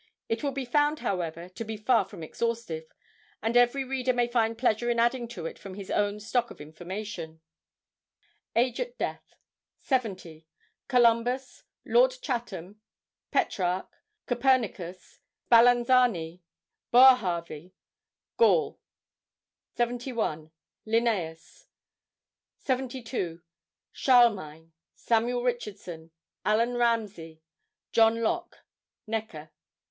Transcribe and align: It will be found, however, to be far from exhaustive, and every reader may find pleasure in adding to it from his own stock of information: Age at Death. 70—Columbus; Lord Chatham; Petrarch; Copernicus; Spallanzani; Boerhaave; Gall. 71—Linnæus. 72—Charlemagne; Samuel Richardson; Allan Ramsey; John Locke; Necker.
It 0.27 0.41
will 0.41 0.51
be 0.51 0.65
found, 0.65 1.01
however, 1.01 1.47
to 1.49 1.63
be 1.63 1.77
far 1.77 2.05
from 2.05 2.23
exhaustive, 2.23 2.85
and 3.39 3.55
every 3.55 3.83
reader 3.83 4.13
may 4.13 4.25
find 4.27 4.57
pleasure 4.57 4.89
in 4.89 4.99
adding 4.99 5.27
to 5.27 5.45
it 5.45 5.59
from 5.59 5.75
his 5.75 5.91
own 5.91 6.19
stock 6.19 6.49
of 6.49 6.59
information: 6.59 7.39
Age 8.55 8.79
at 8.79 8.97
Death. 8.97 9.35
70—Columbus; 9.85 11.65
Lord 11.85 12.13
Chatham; 12.19 12.81
Petrarch; 13.29 13.91
Copernicus; 14.25 15.19
Spallanzani; 15.51 16.41
Boerhaave; 16.91 17.71
Gall. 18.37 18.79
71—Linnæus. 19.77 21.65
72—Charlemagne; 22.65 24.71
Samuel 24.95 25.43
Richardson; 25.43 26.09
Allan 26.43 26.73
Ramsey; 26.73 27.43
John 27.91 28.23
Locke; 28.23 28.65
Necker. 29.05 29.51